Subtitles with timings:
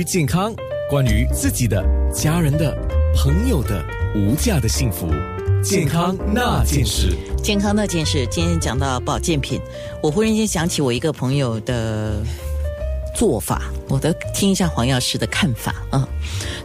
[0.00, 0.54] 于健康，
[0.88, 2.74] 关于自己的、家人的、
[3.14, 3.84] 朋友的
[4.16, 5.06] 无价的幸福，
[5.62, 7.14] 健康那件事。
[7.42, 9.60] 健康那件事，今天讲到保健品，
[10.02, 12.22] 我忽然间想起我一个朋友的
[13.14, 16.08] 做法，我的听一下黄药师的看法啊。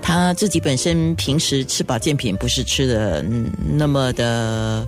[0.02, 3.22] 他自己本身平时吃保健品不是吃的
[3.74, 4.88] 那么的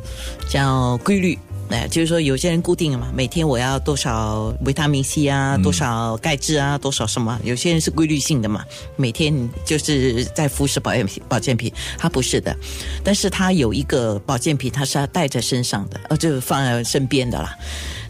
[0.49, 1.37] 叫规律。
[1.69, 7.37] 哎，就是说，有些人固定了嘛，每天我要多少维他命 C 啊，多少钙质啊，多少什么？
[7.43, 8.63] 有些人是规律性的嘛，
[8.95, 11.21] 每天就是在服食保健品。
[11.27, 12.55] 保健品，他不是的，
[13.03, 17.53] 但是他有一个保健品，他是要带在身上的，呃，就放在身边的啦。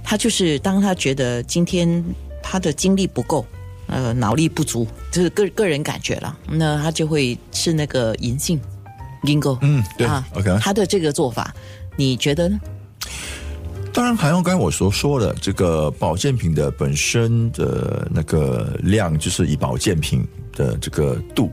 [0.03, 2.03] 他就是当他觉得今天
[2.43, 3.43] 他的精力不够，
[3.87, 8.61] 呃，脑力不足，就是个个人感觉了，那他就会吃那个银杏
[9.23, 9.57] ，Gingo。
[9.61, 10.59] 嗯，对啊，OK。
[10.61, 11.51] 他的这个做法，
[11.95, 12.59] 你觉得呢？
[13.97, 20.23] 当然，还用刚才我所说的，这个保健品的本身的那个量，就是以保健品
[20.55, 21.51] 的这个度，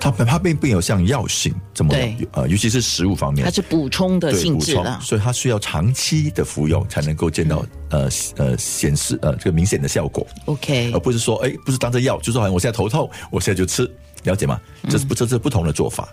[0.00, 1.94] 它它并并有像药性这么
[2.30, 10.26] 呃，尤其是食物方面，它是补充的性质的，所以它需要长期的服用才能够见到呃呃显示呃这个明显的效果。
[10.46, 13.84] OK，而不是说哎，不是当着药，就是好像我现在头痛，我现在就吃，
[14.24, 14.60] 了解吗？
[14.88, 16.08] 这是不这是不同的做法。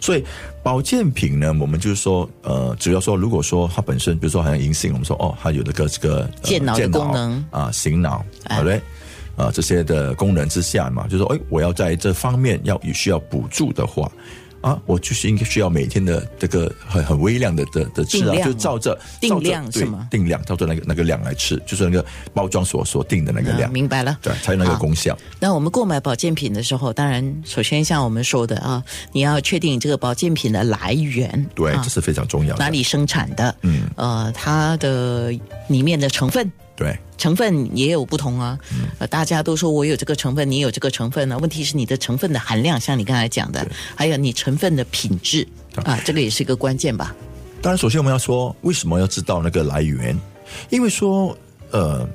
[0.00, 0.24] 所以
[0.62, 8.80] 保健品呢，我们就是说，呃，只要说，如果说它本身，比如说好像银杏，我们说哦，它有那个这个健脑的功能啊，醒脑，好嘞，
[9.36, 14.10] 啊，这些的功能之下嘛，就是说，哎，我要在这方面要需要补助的话。
[14.60, 20.08] 啊，我就是应该需要每天的这个很很微量的的的吃啊，就照着定量是吗？
[20.10, 23.72] 定量照着那个那个量来吃，就是那个包装所所定的那个量。
[23.72, 25.16] 明白了，对，才有那个功效。
[25.38, 32.64] 那我们购买保健品的时候，当然首先像我们说的啊，你要确定这个保健品的来源，对，这是非常重要的。
[32.64, 33.54] 哪里生产的？
[33.62, 35.30] 嗯，呃，它的
[35.68, 36.50] 里面的成分。
[36.78, 38.56] 对，成分也有不同啊。
[39.00, 41.36] 呃，大家都说我有这个成分，你有这个成分呢。
[41.38, 45.44] 问题是你的成分的含量，像你刚才讲的，还有你成分的品质
[45.82, 47.12] 啊，这个也是一个关键吧。
[47.60, 50.16] 当然，首先我们要说，为什么要知道那个来源？
[50.70, 51.36] 因为说，
[51.72, 52.08] 呃，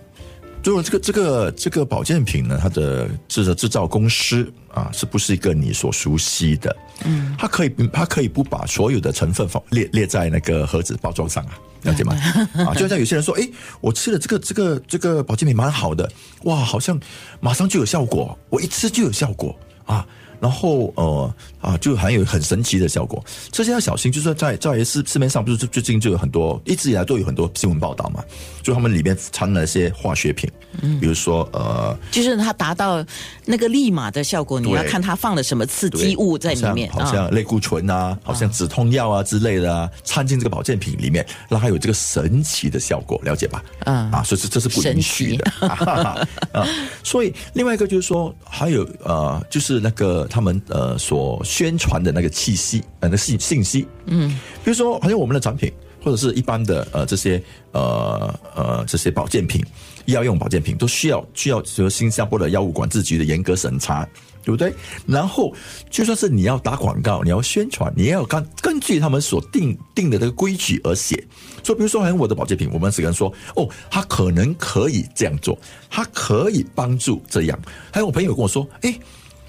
[0.63, 6.75] 就这个这个这个保健品呢，它的制的制造公司啊，是不是一个你所熟悉的？
[7.03, 11.59] 嗯，它可以，它可以不把所有的成分放列列在那个盒子包装上啊。
[11.83, 12.15] 了解吗？
[12.65, 13.45] 啊，就像有些人说，哎，
[13.81, 16.09] 我吃了这个这个这个保健品蛮好的，
[16.43, 16.97] 哇，好像
[17.41, 19.53] 马上就有效果，我一吃就有效果
[19.85, 20.07] 啊。
[20.43, 24.11] 然后呃啊，就还有很神奇的效果，这些要小心。
[24.11, 28.21] 就是在在市市面上，不是最近就有很多，一直以来都有很多新闻报道嘛，
[28.61, 33.03] 就他们里面掺了一些化学品，嗯，比如说呃，就是它达到
[33.45, 43.63] 那个立马的效果，你要看它放了什么刺激物在里面，好像类固醇啊，好像止痛药啊之类的啊，掺进这个保健品里面，让它有这个神奇的效果，了解吧？
[43.85, 45.49] 嗯啊，所以这是不允许的
[46.51, 46.67] 啊。
[47.01, 50.27] 所以另外一个就是说，还有呃，就是那个。
[50.33, 54.29] 他们呃所宣传的那个气息呃那信信息，嗯，
[54.63, 55.71] 比如说好像我们的产品
[56.03, 57.39] 或者是一般的呃这些
[57.71, 59.63] 呃呃这些保健品
[60.05, 64.03] 药用保健品都需要需要说新加坡的药物管制局的严格审查，
[64.43, 64.73] 对不对？
[65.05, 65.53] 然后
[65.91, 71.23] 就算是你要打广告，你要宣传，你也要根根据他们所定定的这个规矩而写。
[71.63, 75.55] 所以比如说好像我的保健品，我们只能说哦，它可能可以这样做，
[75.91, 77.59] 它可以帮助这样。
[77.91, 78.97] 还有我朋友跟我说，哎。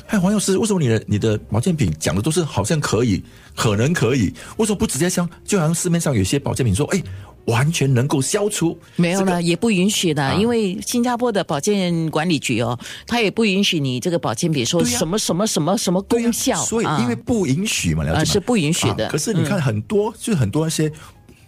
[0.09, 3.22] 哎，黄药师，为什么你的你的保健品讲的都是好像可以，
[3.56, 4.32] 可能可以？
[4.59, 7.03] 为什么不直接像就好像市面上有些保健品说，哎，
[7.47, 8.78] 完全能够消除？
[8.97, 16.56] 没有呢，也不允许的，因为新加坡的保健管理局哦，他也不允许你这个保健品说什么什么什么什么功效。
[16.62, 18.25] 所以因为不允许嘛，了解吗？
[18.25, 19.09] 是不允许的。
[19.09, 20.93] 可是你看很多，就很多那些。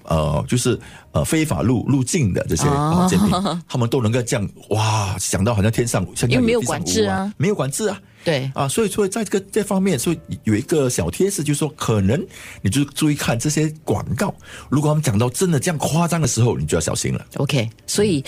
[0.08, 0.78] 呃，就是
[1.12, 3.30] 呃非法路路径的这些保健品，
[3.68, 8.50] 他们都能够这样哇，想到好像天上像因为没有管制啊，没有管制啊，对。
[8.54, 12.24] 啊，所以所以在这个这方面，所以有一个小贴士，就是说可能
[12.62, 14.34] 你就注意看这些广告，
[14.68, 17.26] 如果他们讲到真的这样夸张的时候，你就要小心了。
[17.36, 18.24] OK，所以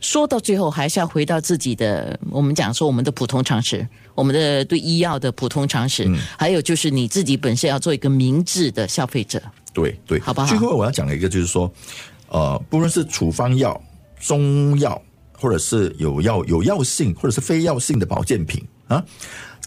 [0.00, 9.40] 说到最后还是要回到自己的，我们讲说我们的普通常识，我们的对医药的普通常识，还有就是你自己本身要做一个明智的消费者。
[9.72, 10.46] 对对，好吧。
[10.46, 11.72] 最后我要讲的一个就是说，
[12.28, 13.80] 呃，不论是处方药、
[14.18, 15.00] 中药，
[15.32, 19.04] 或者是有药有药性或者是非药性的保健品啊，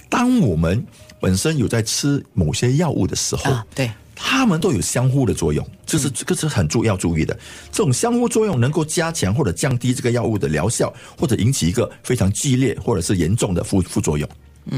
[0.09, 0.85] 当我们
[1.19, 7.33] 本身有在吃某些药物的时候，对，它们都有相互的作用，这是这个是很注要注意的。
[7.71, 14.27] 这种相互作用能够加强或者降低这个药物的疗效，或者引起一个非常激烈或者是严重的副副作用。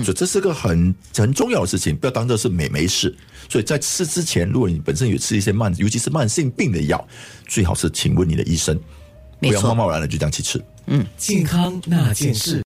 [0.04, 3.16] 所以这是个很很重要的事情，不要当做是没没事。
[3.50, 7.08] 所以在吃之前，如果你本身有吃一些慢，尤其是慢性病的药，
[7.48, 8.80] 最好是请问你的医生，
[9.40, 10.64] 不要贸贸然的就这样去吃。
[10.86, 12.64] 嗯，健康那件事。